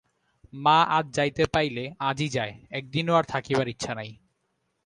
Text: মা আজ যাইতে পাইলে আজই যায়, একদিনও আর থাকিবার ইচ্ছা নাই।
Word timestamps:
মা 0.53 0.77
আজ 0.89 1.05
যাইতে 1.13 1.43
পাইলে 1.45 1.83
আজই 1.99 2.29
যায়, 2.29 2.53
একদিনও 2.71 3.13
আর 3.13 3.23
থাকিবার 3.23 3.67
ইচ্ছা 3.67 3.91
নাই। 3.95 4.09